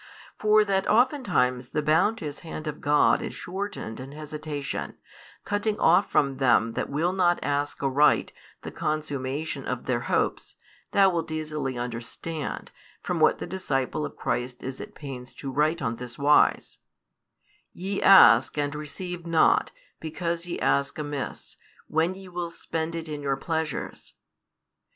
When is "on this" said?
15.83-16.17